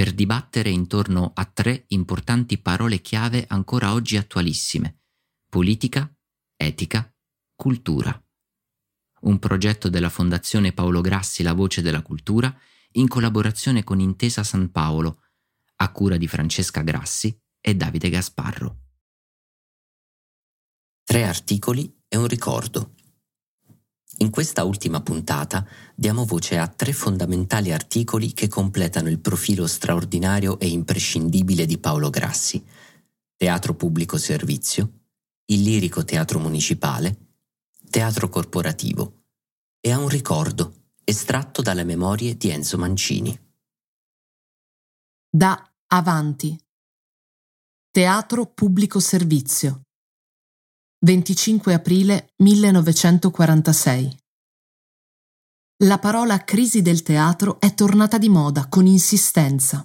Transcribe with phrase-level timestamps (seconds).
[0.00, 5.02] per dibattere intorno a tre importanti parole chiave ancora oggi attualissime.
[5.46, 6.10] Politica,
[6.56, 7.14] etica,
[7.54, 8.10] cultura.
[9.24, 12.50] Un progetto della Fondazione Paolo Grassi La Voce della Cultura
[12.92, 15.20] in collaborazione con Intesa San Paolo,
[15.76, 18.78] a cura di Francesca Grassi e Davide Gasparro.
[21.04, 22.94] Tre articoli e un ricordo
[24.18, 30.58] in questa ultima puntata diamo voce a tre fondamentali articoli che completano il profilo straordinario
[30.58, 32.62] e imprescindibile di Paolo Grassi.
[33.36, 35.04] Teatro Pubblico Servizio,
[35.46, 37.16] il Lirico Teatro Municipale,
[37.88, 39.22] Teatro Corporativo
[39.80, 43.38] e a un ricordo estratto dalle memorie di Enzo Mancini.
[45.30, 46.58] Da Avanti.
[47.90, 49.82] Teatro Pubblico Servizio.
[51.02, 54.18] 25 aprile 1946.
[55.84, 59.82] La parola crisi del teatro è tornata di moda con insistenza.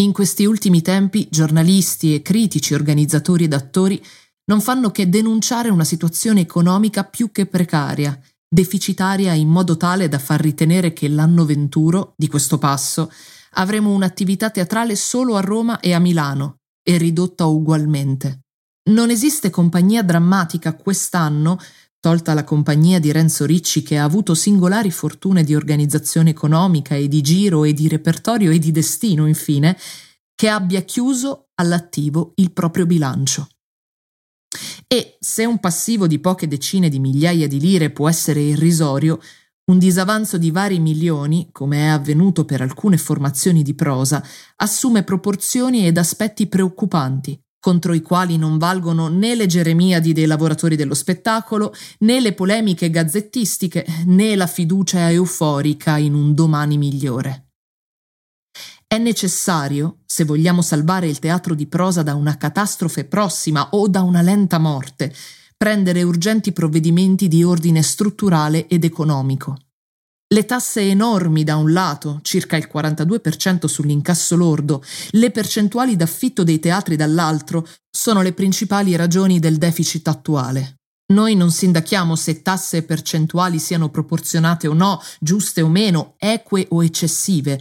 [0.00, 4.02] In questi ultimi tempi giornalisti e critici, organizzatori ed attori
[4.46, 8.18] non fanno che denunciare una situazione economica più che precaria,
[8.48, 13.12] deficitaria in modo tale da far ritenere che l'anno venturo, di questo passo,
[13.56, 18.40] avremo un'attività teatrale solo a Roma e a Milano, e ridotta ugualmente.
[18.90, 21.58] Non esiste compagnia drammatica quest'anno,
[22.00, 27.06] tolta la compagnia di Renzo Ricci che ha avuto singolari fortune di organizzazione economica e
[27.06, 29.78] di giro e di repertorio e di destino, infine,
[30.34, 33.48] che abbia chiuso all'attivo il proprio bilancio.
[34.88, 39.20] E se un passivo di poche decine di migliaia di lire può essere irrisorio,
[39.70, 44.20] un disavanzo di vari milioni, come è avvenuto per alcune formazioni di prosa,
[44.56, 50.74] assume proporzioni ed aspetti preoccupanti, contro i quali non valgono né le geremiadi dei lavoratori
[50.74, 57.50] dello spettacolo, né le polemiche gazzettistiche, né la fiducia euforica in un domani migliore.
[58.86, 64.02] È necessario, se vogliamo salvare il teatro di prosa da una catastrofe prossima o da
[64.02, 65.14] una lenta morte,
[65.56, 69.56] prendere urgenti provvedimenti di ordine strutturale ed economico.
[70.32, 74.80] Le tasse enormi da un lato, circa il 42% sull'incasso lordo,
[75.10, 80.76] le percentuali d'affitto dei teatri dall'altro, sono le principali ragioni del deficit attuale.
[81.12, 86.64] Noi non sindachiamo se tasse e percentuali siano proporzionate o no, giuste o meno, eque
[86.70, 87.60] o eccessive.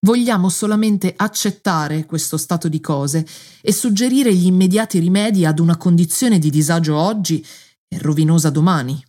[0.00, 3.26] Vogliamo solamente accettare questo stato di cose
[3.62, 7.42] e suggerire gli immediati rimedi ad una condizione di disagio oggi
[7.88, 9.02] e rovinosa domani.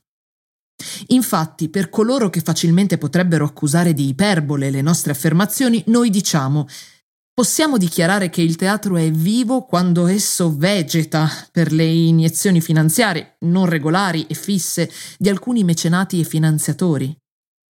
[1.07, 6.67] Infatti, per coloro che facilmente potrebbero accusare di iperbole le nostre affermazioni, noi diciamo
[7.35, 13.65] Possiamo dichiarare che il teatro è vivo quando esso vegeta per le iniezioni finanziarie non
[13.65, 17.17] regolari e fisse di alcuni mecenati e finanziatori.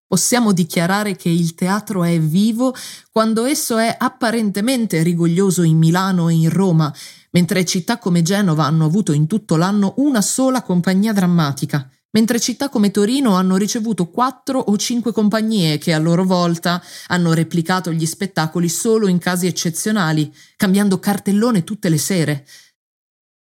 [0.05, 2.75] Possiamo dichiarare che il teatro è vivo
[3.09, 6.93] quando esso è apparentemente rigoglioso in Milano e in Roma,
[7.31, 12.69] mentre città come Genova hanno avuto in tutto l'anno una sola compagnia drammatica mentre città
[12.69, 18.05] come Torino hanno ricevuto quattro o cinque compagnie che a loro volta hanno replicato gli
[18.05, 22.45] spettacoli solo in casi eccezionali, cambiando cartellone tutte le sere.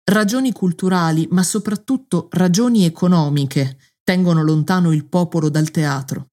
[0.05, 6.29] Ragioni culturali, ma soprattutto ragioni economiche, tengono lontano il popolo dal teatro.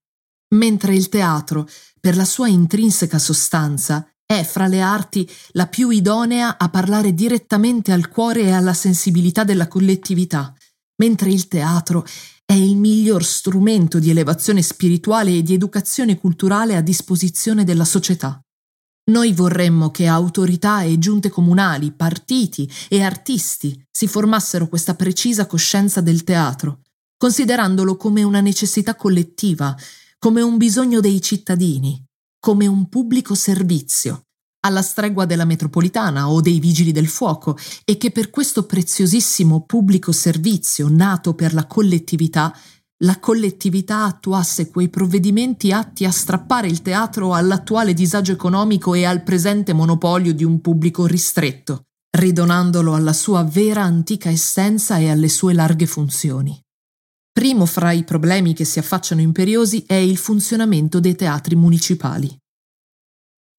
[0.54, 1.68] Mentre il teatro,
[2.00, 7.92] per la sua intrinseca sostanza, è fra le arti la più idonea a parlare direttamente
[7.92, 10.54] al cuore e alla sensibilità della collettività
[10.98, 12.06] mentre il teatro
[12.44, 18.40] è il miglior strumento di elevazione spirituale e di educazione culturale a disposizione della società.
[19.10, 26.00] Noi vorremmo che autorità e giunte comunali, partiti e artisti si formassero questa precisa coscienza
[26.00, 26.80] del teatro,
[27.16, 29.76] considerandolo come una necessità collettiva,
[30.18, 32.02] come un bisogno dei cittadini,
[32.38, 34.27] come un pubblico servizio,
[34.60, 40.12] alla stregua della metropolitana o dei vigili del fuoco, e che per questo preziosissimo pubblico
[40.12, 42.54] servizio nato per la collettività,
[43.04, 49.22] la collettività attuasse quei provvedimenti atti a strappare il teatro all'attuale disagio economico e al
[49.22, 55.52] presente monopolio di un pubblico ristretto, ridonandolo alla sua vera antica essenza e alle sue
[55.52, 56.60] larghe funzioni.
[57.30, 62.36] Primo fra i problemi che si affacciano imperiosi è il funzionamento dei teatri municipali.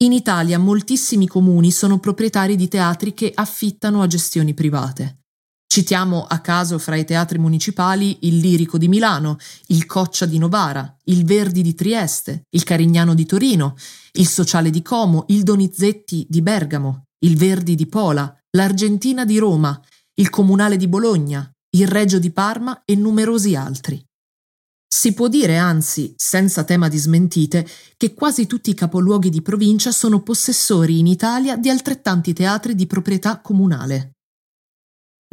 [0.01, 5.23] In Italia moltissimi comuni sono proprietari di teatri che affittano a gestioni private.
[5.67, 9.37] Citiamo a caso fra i teatri municipali il Lirico di Milano,
[9.67, 13.75] il Coccia di Novara, il Verdi di Trieste, il Carignano di Torino,
[14.13, 19.77] il Sociale di Como, il Donizetti di Bergamo, il Verdi di Pola, l'Argentina di Roma,
[20.13, 24.01] il Comunale di Bologna, il Regio di Parma e numerosi altri.
[24.91, 29.91] Si può dire, anzi, senza tema di smentite, che quasi tutti i capoluoghi di provincia
[29.91, 34.13] sono possessori in Italia di altrettanti teatri di proprietà comunale.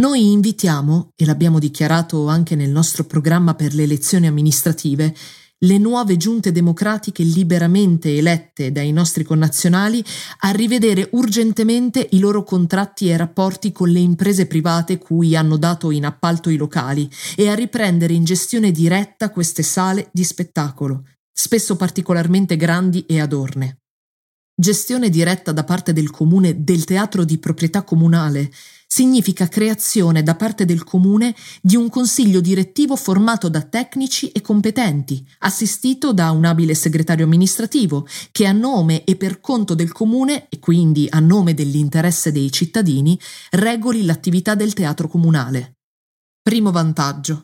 [0.03, 5.17] Noi invitiamo, e l'abbiamo dichiarato anche nel nostro programma per le elezioni amministrative,
[5.61, 10.05] le nuove giunte democratiche liberamente elette dai nostri connazionali
[10.41, 15.91] a rivedere urgentemente i loro contratti e rapporti con le imprese private cui hanno dato
[15.91, 21.76] in appalto i locali e a riprendere in gestione diretta queste sale di spettacolo, spesso
[21.76, 23.79] particolarmente grandi e adorne.
[24.58, 28.50] Gestione diretta da parte del comune del teatro di proprietà comunale
[28.87, 35.23] significa creazione da parte del comune di un consiglio direttivo formato da tecnici e competenti,
[35.41, 40.59] assistito da un abile segretario amministrativo, che a nome e per conto del comune, e
[40.59, 43.20] quindi a nome dell'interesse dei cittadini,
[43.50, 45.75] regoli l'attività del teatro comunale.
[46.41, 47.43] Primo vantaggio.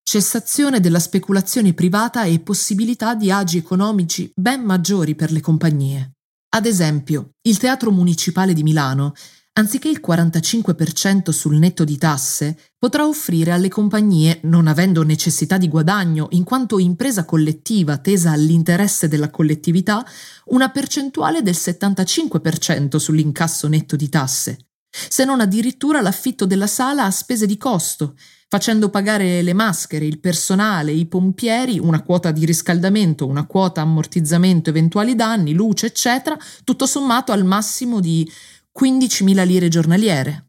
[0.00, 6.12] Cessazione della speculazione privata e possibilità di agi economici ben maggiori per le compagnie.
[6.54, 9.14] Ad esempio, il Teatro Municipale di Milano
[9.54, 15.68] anziché il 45% sul netto di tasse, potrà offrire alle compagnie, non avendo necessità di
[15.68, 20.04] guadagno in quanto impresa collettiva tesa all'interesse della collettività,
[20.46, 24.58] una percentuale del 75% sull'incasso netto di tasse,
[24.90, 28.14] se non addirittura l'affitto della sala a spese di costo,
[28.52, 34.68] facendo pagare le maschere, il personale, i pompieri, una quota di riscaldamento, una quota ammortizzamento
[34.68, 38.30] eventuali danni, luce, eccetera, tutto sommato al massimo di
[38.78, 40.48] 15.000 lire giornaliere.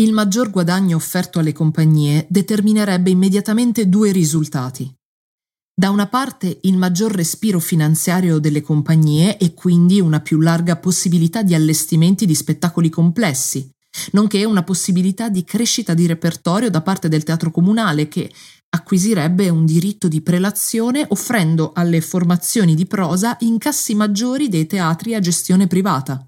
[0.00, 4.90] Il maggior guadagno offerto alle compagnie determinerebbe immediatamente due risultati.
[5.74, 11.42] Da una parte il maggior respiro finanziario delle compagnie e quindi una più larga possibilità
[11.42, 13.70] di allestimenti di spettacoli complessi,
[14.12, 18.30] nonché una possibilità di crescita di repertorio da parte del teatro comunale che
[18.74, 25.20] acquisirebbe un diritto di prelazione offrendo alle formazioni di prosa incassi maggiori dei teatri a
[25.20, 26.24] gestione privata.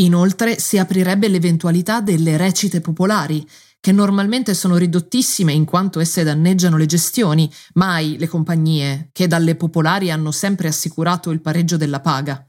[0.00, 3.46] Inoltre si aprirebbe l'eventualità delle recite popolari,
[3.78, 9.54] che normalmente sono ridottissime in quanto esse danneggiano le gestioni, mai le compagnie, che dalle
[9.54, 12.46] popolari hanno sempre assicurato il pareggio della paga.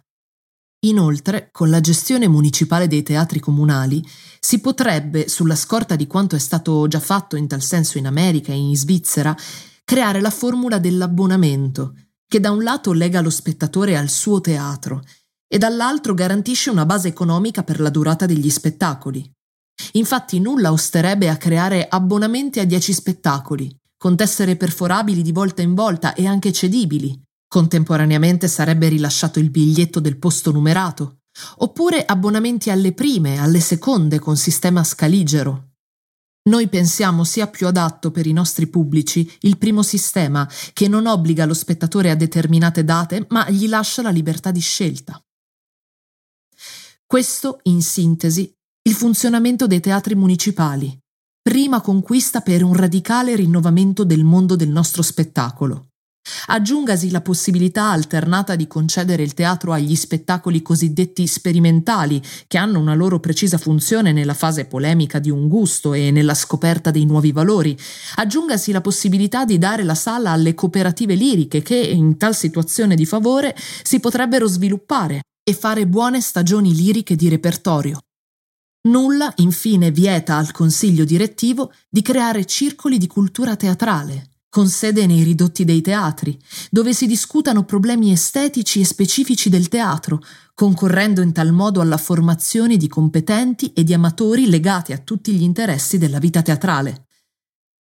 [0.85, 4.05] Inoltre, con la gestione municipale dei teatri comunali,
[4.39, 8.51] si potrebbe, sulla scorta di quanto è stato già fatto in tal senso in America
[8.51, 9.35] e in Svizzera,
[9.85, 11.95] creare la formula dell'abbonamento,
[12.27, 15.03] che da un lato lega lo spettatore al suo teatro
[15.47, 19.31] e dall'altro garantisce una base economica per la durata degli spettacoli.
[19.93, 25.75] Infatti nulla osterebbe a creare abbonamenti a 10 spettacoli, con tessere perforabili di volta in
[25.75, 27.22] volta e anche cedibili.
[27.53, 31.19] Contemporaneamente sarebbe rilasciato il biglietto del posto numerato,
[31.57, 35.73] oppure abbonamenti alle prime, alle seconde con sistema scaligero.
[36.49, 41.45] Noi pensiamo sia più adatto per i nostri pubblici il primo sistema, che non obbliga
[41.45, 45.23] lo spettatore a determinate date, ma gli lascia la libertà di scelta.
[47.05, 50.99] Questo, in sintesi, il funzionamento dei teatri municipali,
[51.39, 55.89] prima conquista per un radicale rinnovamento del mondo del nostro spettacolo.
[56.47, 62.93] Aggiungasi la possibilità alternata di concedere il teatro agli spettacoli cosiddetti sperimentali, che hanno una
[62.93, 67.77] loro precisa funzione nella fase polemica di un gusto e nella scoperta dei nuovi valori.
[68.15, 73.05] Aggiungasi la possibilità di dare la sala alle cooperative liriche che, in tal situazione di
[73.05, 77.99] favore, si potrebbero sviluppare e fare buone stagioni liriche di repertorio.
[78.85, 85.23] Nulla, infine, vieta al consiglio direttivo di creare circoli di cultura teatrale, con sede nei
[85.23, 90.21] ridotti dei teatri, dove si discutano problemi estetici e specifici del teatro,
[90.53, 95.41] concorrendo in tal modo alla formazione di competenti e di amatori legati a tutti gli
[95.41, 97.07] interessi della vita teatrale.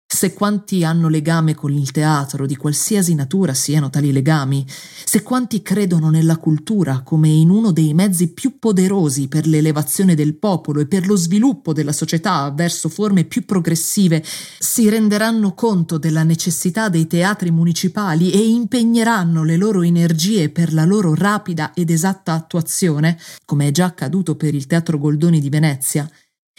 [0.09, 4.65] Se quanti hanno legame con il teatro, di qualsiasi natura siano tali legami,
[5.05, 10.37] se quanti credono nella cultura come in uno dei mezzi più poderosi per l'elevazione del
[10.37, 14.23] popolo e per lo sviluppo della società verso forme più progressive,
[14.59, 20.85] si renderanno conto della necessità dei teatri municipali e impegneranno le loro energie per la
[20.85, 26.09] loro rapida ed esatta attuazione, come è già accaduto per il Teatro Goldoni di Venezia,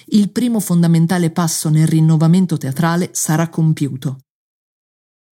[0.09, 4.19] il primo fondamentale passo nel rinnovamento teatrale sarà compiuto.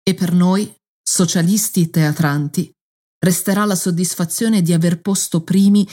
[0.03, 2.71] E per noi, socialisti teatranti,
[3.19, 5.87] resterà la soddisfazione di aver posto primi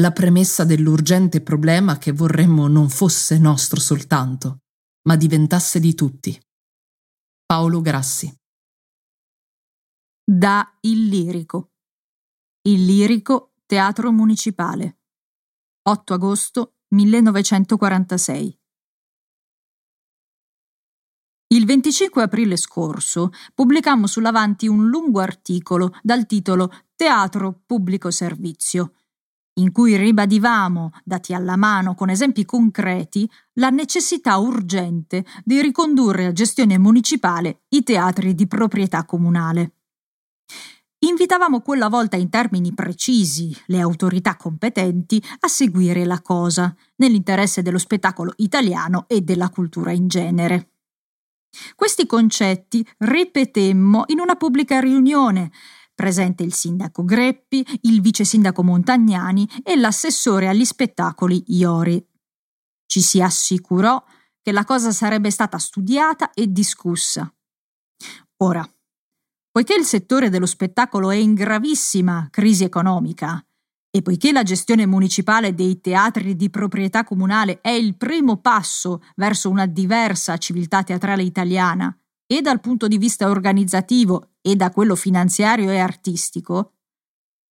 [0.00, 4.60] la premessa dell'urgente problema che vorremmo non fosse nostro soltanto,
[5.08, 6.38] ma diventasse di tutti.
[7.44, 8.32] Paolo Grassi.
[10.24, 11.72] Da Il Lirico.
[12.62, 14.98] Il Lirico Teatro Municipale.
[15.82, 18.58] 8 agosto 1946.
[21.50, 28.92] Il 25 aprile scorso pubblicammo sull'Avanti un lungo articolo dal titolo Teatro Pubblico Servizio,
[29.58, 36.32] in cui ribadivamo, dati alla mano con esempi concreti, la necessità urgente di ricondurre a
[36.32, 39.72] gestione municipale i teatri di proprietà comunale.
[41.00, 47.78] Invitavamo quella volta in termini precisi le autorità competenti a seguire la cosa, nell'interesse dello
[47.78, 50.72] spettacolo italiano e della cultura in genere.
[51.76, 55.52] Questi concetti ripetemmo in una pubblica riunione,
[55.94, 62.04] presente il sindaco Greppi, il vice sindaco Montagnani e l'assessore agli spettacoli Iori.
[62.86, 64.02] Ci si assicurò
[64.42, 67.32] che la cosa sarebbe stata studiata e discussa.
[68.38, 68.68] Ora,
[69.50, 73.42] Poiché il settore dello spettacolo è in gravissima crisi economica
[73.90, 79.48] e poiché la gestione municipale dei teatri di proprietà comunale è il primo passo verso
[79.48, 81.98] una diversa civiltà teatrale italiana,
[82.30, 86.74] e dal punto di vista organizzativo e da quello finanziario e artistico,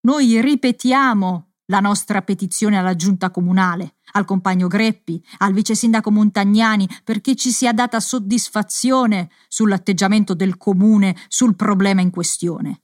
[0.02, 6.88] noi ripetiamo la nostra petizione alla giunta comunale, al compagno Greppi, al vice sindaco Montagnani,
[7.04, 12.82] perché ci sia data soddisfazione sull'atteggiamento del comune sul problema in questione.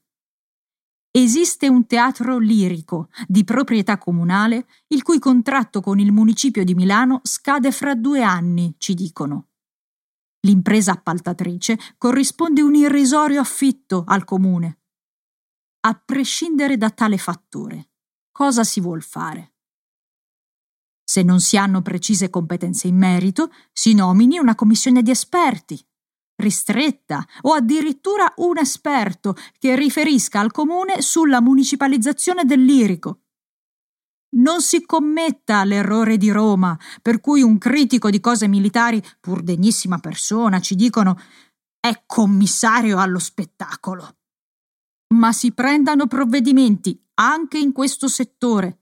[1.15, 7.21] Esiste un teatro lirico di proprietà comunale il cui contratto con il municipio di Milano
[7.23, 9.49] scade fra due anni, ci dicono.
[10.41, 14.79] L'impresa appaltatrice corrisponde un irrisorio affitto al comune.
[15.81, 17.92] A prescindere da tale fattore
[18.33, 19.53] cosa si vuol fare.
[21.05, 25.79] Se non si hanno precise competenze in merito, si nomini una commissione di esperti,
[26.37, 33.19] ristretta o addirittura un esperto che riferisca al comune sulla municipalizzazione del lirico.
[34.35, 39.99] Non si commetta l'errore di Roma, per cui un critico di cose militari, pur degnissima
[39.99, 41.19] persona, ci dicono
[41.79, 44.17] è commissario allo spettacolo.
[45.13, 48.79] Ma si prendano provvedimenti anche in questo settore.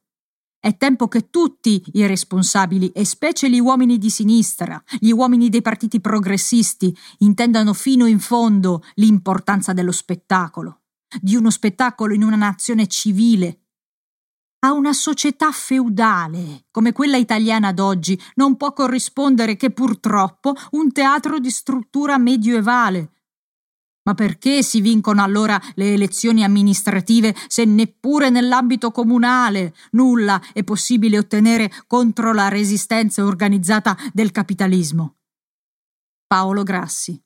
[0.60, 5.62] È tempo che tutti i responsabili, e specie gli uomini di sinistra, gli uomini dei
[5.62, 10.82] partiti progressisti, intendano fino in fondo l'importanza dello spettacolo,
[11.20, 13.62] di uno spettacolo in una nazione civile.
[14.64, 21.40] A una società feudale come quella italiana d'oggi non può corrispondere che purtroppo un teatro
[21.40, 23.14] di struttura medioevale,
[24.12, 31.18] ma perché si vincono allora le elezioni amministrative se neppure nell'ambito comunale nulla è possibile
[31.18, 35.18] ottenere contro la resistenza organizzata del capitalismo?
[36.28, 37.22] Paolo Grassi.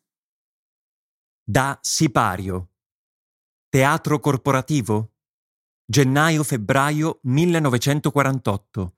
[1.44, 2.70] Da Sipario.
[3.70, 5.13] Teatro corporativo.
[5.86, 8.96] Gennaio-febbraio 1948.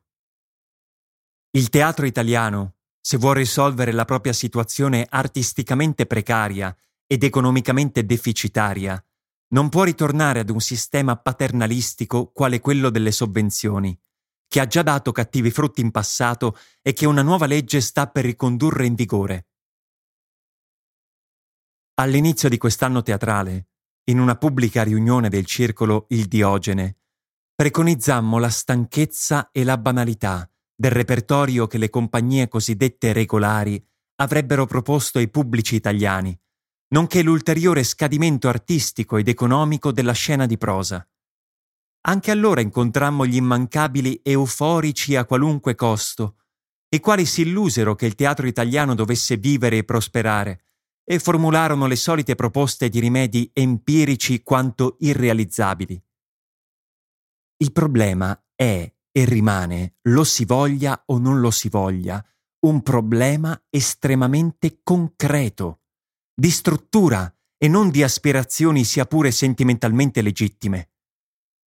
[1.51, 6.75] Il teatro italiano, se vuol risolvere la propria situazione artisticamente precaria
[7.07, 9.01] ed economicamente deficitaria,
[9.49, 13.97] non può ritornare ad un sistema paternalistico quale quello delle sovvenzioni,
[14.47, 18.25] che ha già dato cattivi frutti in passato e che una nuova legge sta per
[18.25, 19.47] ricondurre in vigore.
[21.95, 23.69] All'inizio di quest'anno teatrale,
[24.09, 26.97] in una pubblica riunione del circolo Il Diogene,
[27.55, 33.83] preconizzammo la stanchezza e la banalità del repertorio che le compagnie cosiddette regolari
[34.17, 36.39] avrebbero proposto ai pubblici italiani
[36.89, 41.05] nonché l'ulteriore scadimento artistico ed economico della scena di prosa.
[42.07, 46.37] Anche allora incontrammo gli immancabili euforici a qualunque costo,
[46.89, 50.61] i quali si illusero che il teatro italiano dovesse vivere e prosperare,
[51.03, 56.01] e formularono le solite proposte di rimedi empirici quanto irrealizzabili.
[57.57, 62.23] Il problema è e rimane, lo si voglia o non lo si voglia,
[62.59, 65.81] un problema estremamente concreto
[66.39, 70.91] di struttura e non di aspirazioni sia pure sentimentalmente legittime.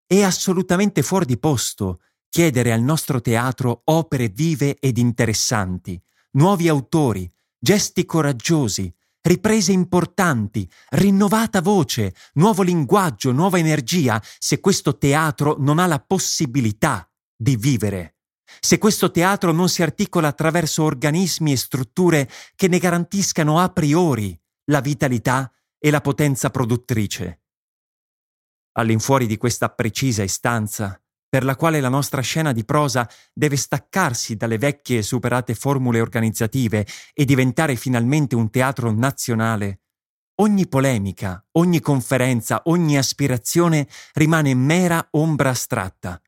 [0.07, 6.01] È assolutamente fuori di posto chiedere al nostro teatro opere vive ed interessanti,
[6.35, 15.57] nuovi autori, gesti coraggiosi, riprese importanti, rinnovata voce, nuovo linguaggio, nuova energia, se questo teatro
[15.59, 18.19] non ha la possibilità di vivere.
[18.61, 24.41] Se questo teatro non si articola attraverso organismi e strutture che ne garantiscano a priori
[24.71, 27.43] la vitalità e la potenza produttrice.
[28.73, 34.37] All'infuori di questa precisa istanza, per la quale la nostra scena di prosa deve staccarsi
[34.37, 39.81] dalle vecchie e superate formule organizzative e diventare finalmente un teatro nazionale,
[40.37, 46.21] ogni polemica, ogni conferenza, ogni aspirazione rimane mera ombra astratta.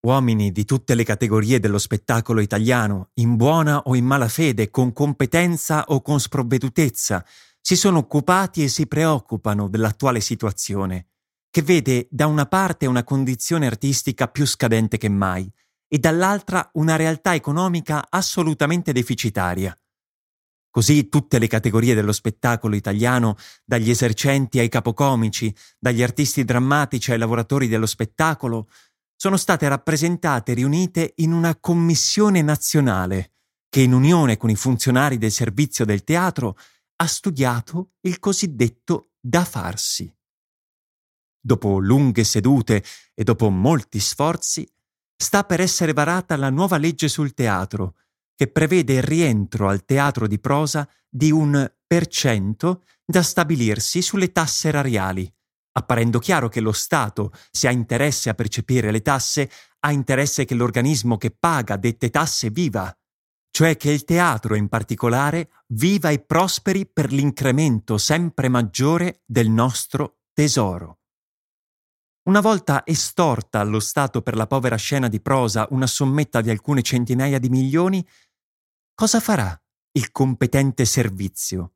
[0.00, 4.92] Uomini di tutte le categorie dello spettacolo italiano, in buona o in mala fede, con
[4.92, 7.24] competenza o con sprovvedutezza,
[7.60, 11.08] si sono occupati e si preoccupano dell'attuale situazione
[11.50, 15.50] che vede da una parte una condizione artistica più scadente che mai
[15.88, 19.76] e dall'altra una realtà economica assolutamente deficitaria.
[20.70, 27.18] Così tutte le categorie dello spettacolo italiano, dagli esercenti ai capocomici, dagli artisti drammatici ai
[27.18, 28.68] lavoratori dello spettacolo,
[29.20, 33.32] sono state rappresentate e riunite in una commissione nazionale
[33.68, 36.56] che in unione con i funzionari del servizio del teatro
[37.00, 40.10] ha studiato il cosiddetto da farsi.
[41.40, 44.64] Dopo lunghe sedute e dopo molti sforzi,
[45.16, 47.96] sta per essere varata la nuova legge sul teatro,
[48.36, 54.30] che prevede il rientro al teatro di prosa di un per cento da stabilirsi sulle
[54.30, 55.28] tasse erariali,
[55.72, 60.54] apparendo chiaro che lo Stato, se ha interesse a percepire le tasse, ha interesse che
[60.54, 62.92] l'organismo che paga dette tasse viva,
[63.50, 70.18] cioè che il teatro in particolare viva e prosperi per l'incremento sempre maggiore del nostro
[70.32, 70.98] tesoro.
[72.28, 76.82] Una volta estorta allo Stato per la povera scena di prosa una sommetta di alcune
[76.82, 78.06] centinaia di milioni,
[78.94, 79.58] cosa farà
[79.92, 81.72] il competente servizio?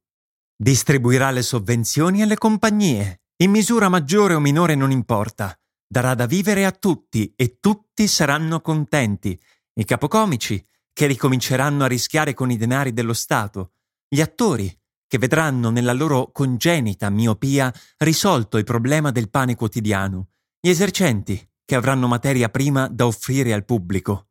[0.54, 5.58] Distribuirà le sovvenzioni alle compagnie, in misura maggiore o minore non importa.
[5.84, 9.38] Darà da vivere a tutti e tutti saranno contenti.
[9.74, 13.72] I capocomici, che ricominceranno a rischiare con i denari dello Stato,
[14.08, 14.72] gli attori,
[15.08, 20.28] che vedranno nella loro congenita miopia risolto il problema del pane quotidiano,
[20.60, 24.28] gli esercenti, che avranno materia prima da offrire al pubblico.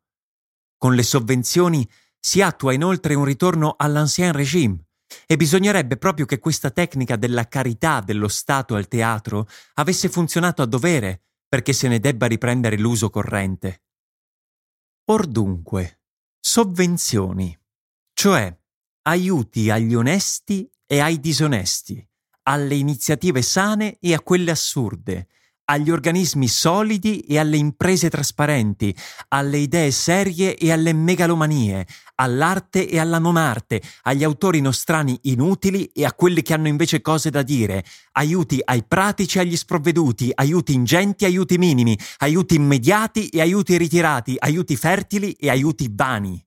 [0.78, 4.86] Con le sovvenzioni si attua inoltre un ritorno all'ancien régime
[5.26, 10.66] e bisognerebbe proprio che questa tecnica della carità dello Stato al teatro avesse funzionato a
[10.66, 13.84] dovere perché se ne debba riprendere l'uso corrente.
[15.06, 16.02] Or dunque,
[16.40, 17.58] sovvenzioni,
[18.14, 18.58] cioè
[19.04, 22.08] aiuti agli onesti e ai disonesti,
[22.44, 25.28] alle iniziative sane e a quelle assurde,
[25.66, 28.96] agli organismi solidi e alle imprese trasparenti,
[29.30, 35.86] alle idee serie e alle megalomanie, all'arte e alla non arte, agli autori nostrani inutili
[35.94, 40.32] e a quelli che hanno invece cose da dire, aiuti ai pratici e agli sprovveduti,
[40.34, 46.44] aiuti ingenti e aiuti minimi, aiuti immediati e aiuti ritirati, aiuti fertili e aiuti vani.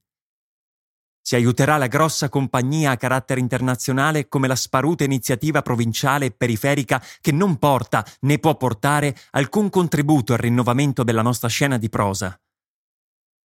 [1.26, 7.02] Si aiuterà la grossa compagnia a carattere internazionale come la sparuta iniziativa provinciale e periferica
[7.22, 12.38] che non porta né può portare alcun contributo al rinnovamento della nostra scena di prosa.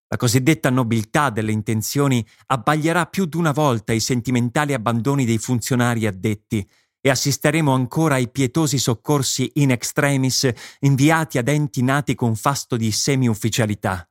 [0.10, 6.68] La cosiddetta nobiltà delle intenzioni abbaglierà più d'una volta i sentimentali abbandoni dei funzionari addetti
[7.00, 12.92] e assisteremo ancora ai pietosi soccorsi in extremis inviati ad enti nati con fasto di
[12.92, 14.04] semi-ufficialità.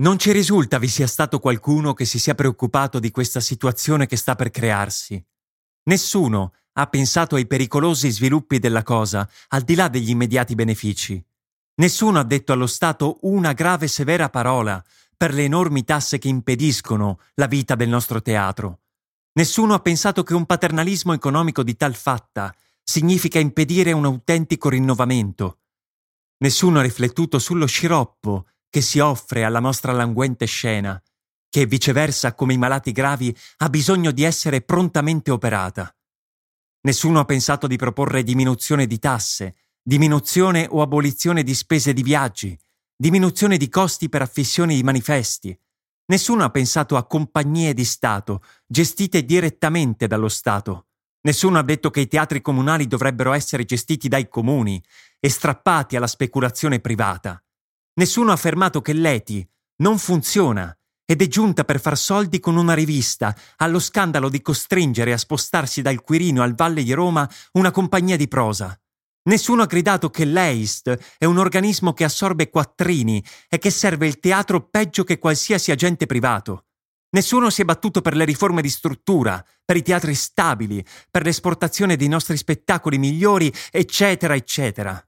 [0.00, 4.16] Non ci risulta vi sia stato qualcuno che si sia preoccupato di questa situazione che
[4.16, 5.22] sta per crearsi.
[5.84, 11.22] Nessuno ha pensato ai pericolosi sviluppi della cosa, al di là degli immediati benefici.
[11.74, 14.82] Nessuno ha detto allo Stato una grave e severa parola
[15.14, 18.80] per le enormi tasse che impediscono la vita del nostro teatro.
[19.32, 25.58] Nessuno ha pensato che un paternalismo economico di tal fatta significa impedire un autentico rinnovamento.
[26.38, 31.00] Nessuno ha riflettuto sullo sciroppo che si offre alla nostra languente scena,
[31.50, 35.94] che viceversa come i malati gravi ha bisogno di essere prontamente operata.
[36.82, 42.56] Nessuno ha pensato di proporre diminuzione di tasse, diminuzione o abolizione di spese di viaggi,
[42.96, 45.58] diminuzione di costi per affissioni di manifesti.
[46.06, 50.86] Nessuno ha pensato a compagnie di Stato, gestite direttamente dallo Stato.
[51.22, 54.82] Nessuno ha detto che i teatri comunali dovrebbero essere gestiti dai comuni
[55.18, 57.42] e strappati alla speculazione privata.
[57.94, 59.48] Nessuno ha affermato che l'ETI
[59.78, 60.74] non funziona
[61.04, 65.82] ed è giunta per far soldi con una rivista, allo scandalo di costringere a spostarsi
[65.82, 68.78] dal Quirino al Valle di Roma una compagnia di prosa.
[69.22, 74.20] Nessuno ha gridato che l'EIST è un organismo che assorbe quattrini e che serve il
[74.20, 76.66] teatro peggio che qualsiasi agente privato.
[77.10, 81.96] Nessuno si è battuto per le riforme di struttura, per i teatri stabili, per l'esportazione
[81.96, 85.04] dei nostri spettacoli migliori, eccetera, eccetera.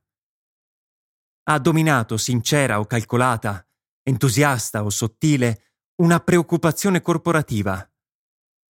[1.45, 3.67] Ha dominato, sincera o calcolata,
[4.05, 7.85] entusiasta o sottile, una preoccupazione corporativa.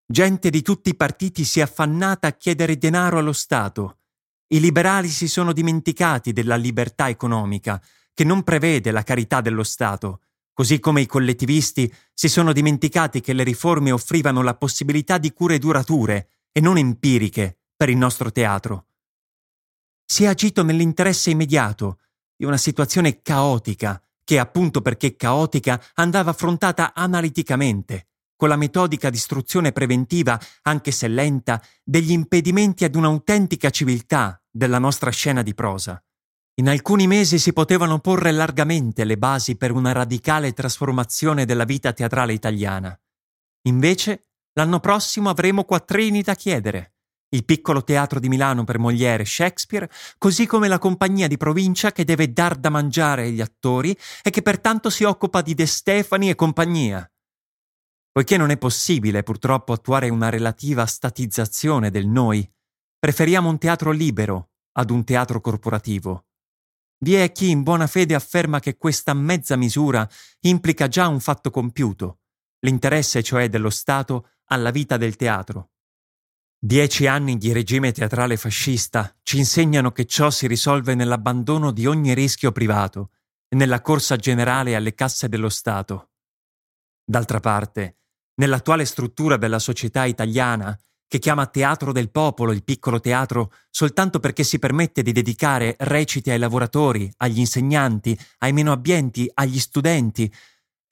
[0.06, 3.98] Gente di tutti i partiti si è affannata a chiedere denaro allo Stato.
[4.48, 7.82] I liberali si sono dimenticati della libertà economica,
[8.14, 10.22] che non prevede la carità dello Stato,
[10.54, 15.58] così come i collettivisti si sono dimenticati che le riforme offrivano la possibilità di cure
[15.58, 18.87] durature e non empiriche per il nostro teatro.
[20.04, 21.98] Si è agito nell'interesse immediato
[22.42, 29.16] di una situazione caotica che appunto perché caotica andava affrontata analiticamente, con la metodica di
[29.16, 36.02] istruzione preventiva, anche se lenta, degli impedimenti ad un'autentica civiltà della nostra scena di prosa.
[36.55, 41.92] In alcuni mesi si potevano porre largamente le basi per una radicale trasformazione della vita
[41.92, 42.98] teatrale italiana.
[43.68, 46.94] Invece, l'anno prossimo avremo quattrini da chiedere
[47.33, 51.92] il piccolo teatro di Milano per Molière e Shakespeare, così come la compagnia di provincia
[51.92, 56.31] che deve dar da mangiare agli attori e che pertanto si occupa di De Stefani
[56.31, 57.07] e compagnia.
[58.11, 62.47] Poiché non è possibile purtroppo attuare una relativa statizzazione del noi,
[62.99, 66.27] preferiamo un teatro libero ad un teatro corporativo.
[66.99, 70.09] Vi è chi in buona fede afferma che questa mezza misura
[70.40, 72.21] implica già un fatto compiuto,
[72.61, 75.71] l'interesse cioè dello Stato alla vita del teatro.
[76.64, 82.14] Dieci anni di regime teatrale fascista ci insegnano che ciò si risolve nell'abbandono di ogni
[82.14, 83.11] rischio privato
[83.48, 86.11] e nella corsa generale alle casse dello Stato.
[87.05, 87.96] D'altra parte,
[88.35, 94.44] nell'attuale struttura della società italiana, che chiama teatro del popolo il piccolo teatro soltanto perché
[94.44, 100.33] si permette di dedicare reciti ai lavoratori, agli insegnanti, ai meno abbienti, agli studenti,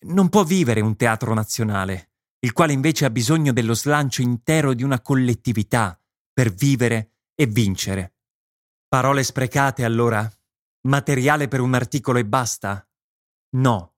[0.06, 2.09] non può vivere un teatro nazionale
[2.40, 6.00] il quale invece ha bisogno dello slancio intero di una collettività
[6.32, 8.14] per vivere e vincere.
[8.88, 10.30] Parole sprecate allora?
[10.88, 12.86] Materiale per un articolo e basta?
[13.56, 13.94] No.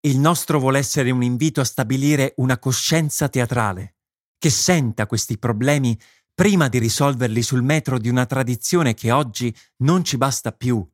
[0.00, 3.96] Il nostro vuole essere un invito a stabilire una coscienza teatrale,
[4.36, 5.98] che senta questi problemi
[6.34, 10.86] prima di risolverli sul metro di una tradizione che oggi non ci basta più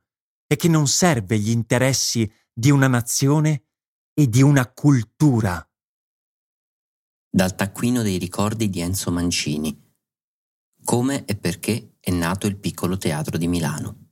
[0.46, 3.64] e che non serve gli interessi di una nazione
[4.14, 5.66] e di una cultura
[7.34, 9.74] dal taccuino dei ricordi di Enzo Mancini.
[10.84, 14.10] Come e perché è nato il piccolo teatro di Milano.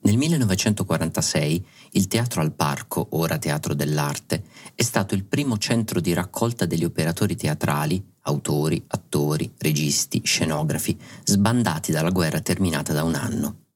[0.00, 6.14] Nel 1946 il Teatro al Parco, ora Teatro dell'Arte, è stato il primo centro di
[6.14, 13.67] raccolta degli operatori teatrali, autori, attori, registi, scenografi, sbandati dalla guerra terminata da un anno.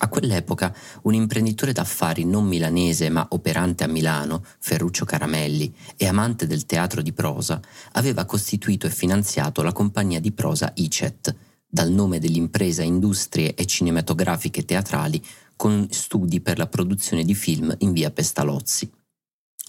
[0.00, 6.46] A quell'epoca un imprenditore d'affari non milanese ma operante a Milano, Ferruccio Caramelli, e amante
[6.46, 7.60] del teatro di prosa,
[7.92, 11.34] aveva costituito e finanziato la compagnia di prosa ICET,
[11.66, 15.20] dal nome dell'impresa Industrie e Cinematografiche Teatrali,
[15.56, 18.88] con studi per la produzione di film in via Pestalozzi.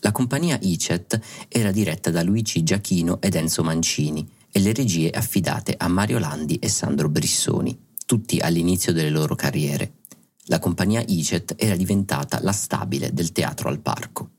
[0.02, 5.74] La compagnia ICET era diretta da Luigi Giachino ed Enzo Mancini e le regie affidate
[5.76, 9.99] a Mario Landi e Sandro Brissoni, tutti all'inizio delle loro carriere
[10.45, 14.32] la compagnia ICET era diventata la stabile del teatro al parco.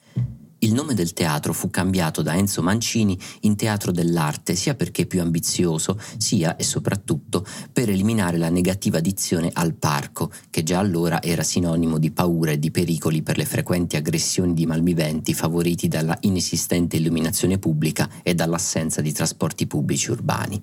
[0.63, 5.23] Il nome del teatro fu cambiato da Enzo Mancini in Teatro dell'Arte sia perché più
[5.23, 11.43] ambizioso, sia e soprattutto per eliminare la negativa dizione al parco, che già allora era
[11.43, 16.97] sinonimo di paura e di pericoli per le frequenti aggressioni di malviventi favoriti dalla inesistente
[16.97, 20.63] illuminazione pubblica e dall'assenza di trasporti pubblici urbani.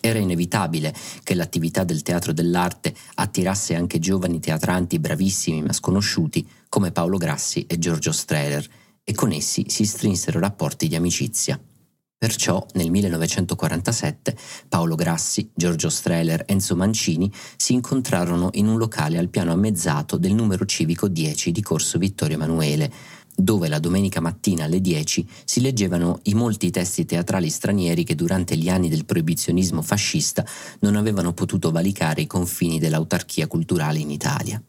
[0.00, 6.92] Era inevitabile che l'attività del teatro dell'arte attirasse anche giovani teatranti bravissimi ma sconosciuti come
[6.92, 8.66] Paolo Grassi e Giorgio Strehler
[9.02, 11.58] e con essi si strinsero rapporti di amicizia.
[12.18, 14.36] Perciò nel 1947
[14.68, 20.16] Paolo Grassi, Giorgio Strehler e Enzo Mancini si incontrarono in un locale al piano ammezzato
[20.16, 22.92] del numero civico 10 di Corso Vittorio Emanuele,
[23.40, 28.56] dove la domenica mattina alle 10 si leggevano i molti testi teatrali stranieri che durante
[28.56, 30.44] gli anni del proibizionismo fascista
[30.80, 34.60] non avevano potuto valicare i confini dell'autarchia culturale in Italia.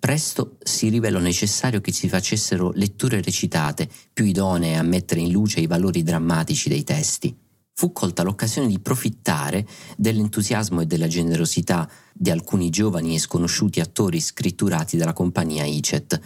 [0.00, 5.60] Presto si rivelò necessario che si facessero letture recitate, più idonee a mettere in luce
[5.60, 7.36] i valori drammatici dei testi.
[7.74, 14.20] Fu colta l'occasione di profittare dell'entusiasmo e della generosità di alcuni giovani e sconosciuti attori
[14.20, 16.20] scritturati dalla compagnia ICET,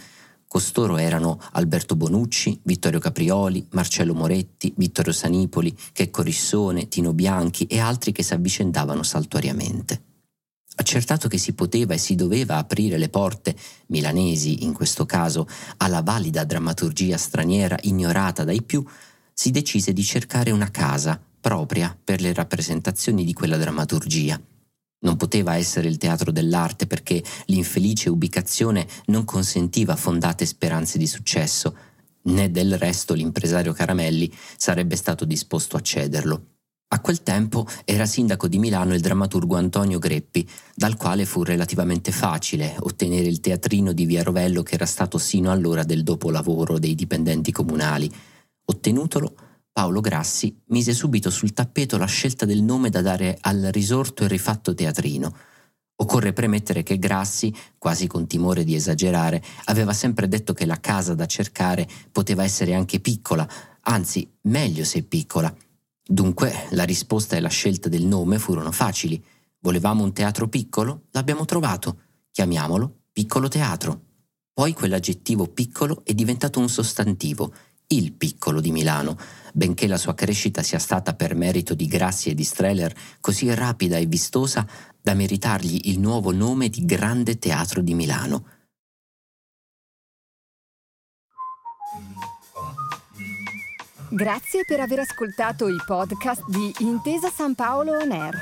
[0.55, 7.79] Costoro erano Alberto Bonucci, Vittorio Caprioli, Marcello Moretti, Vittorio Sanipoli, Checco Rissone, Tino Bianchi e
[7.79, 10.01] altri che si avvicendavano saltuariamente.
[10.75, 13.53] Accertato che si poteva e si doveva aprire le porte,
[13.87, 18.81] milanesi in questo caso, alla valida drammaturgia straniera ignorata dai più,
[19.33, 24.39] si decise di cercare una casa propria per le rappresentazioni di quella drammaturgia
[25.05, 31.75] non poteva essere il teatro dell'arte perché l'infelice ubicazione non consentiva fondate speranze di successo,
[32.23, 36.47] né del resto l'impresario Caramelli sarebbe stato disposto a cederlo.
[36.87, 42.11] A quel tempo era sindaco di Milano il drammaturgo Antonio Greppi, dal quale fu relativamente
[42.11, 46.95] facile ottenere il teatrino di Via Rovello che era stato sino allora del dopolavoro dei
[46.95, 48.11] dipendenti comunali.
[48.65, 49.35] Ottenutolo,
[49.75, 54.29] Paolo Grassi mise subito sul tappeto la scelta del nome da dare al risorto e
[54.29, 55.35] rifatto teatrino.
[55.97, 61.13] Occorre premettere che Grassi, quasi con timore di esagerare, aveva sempre detto che la casa
[61.13, 63.45] da cercare poteva essere anche piccola,
[63.81, 65.53] anzi meglio se piccola.
[66.01, 69.21] Dunque la risposta e la scelta del nome furono facili.
[69.59, 71.07] Volevamo un teatro piccolo?
[71.11, 71.99] L'abbiamo trovato.
[72.31, 74.03] Chiamiamolo piccolo teatro.
[74.53, 77.53] Poi quell'aggettivo piccolo è diventato un sostantivo
[77.87, 79.17] il piccolo di Milano,
[79.53, 83.97] benché la sua crescita sia stata per merito di Grassi e di Streller così rapida
[83.97, 84.67] e vistosa
[85.01, 88.45] da meritargli il nuovo nome di Grande Teatro di Milano.
[94.09, 98.35] Grazie per aver ascoltato i podcast di Intesa San Paolo On Air.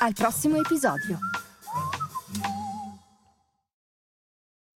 [0.00, 1.18] Al prossimo episodio.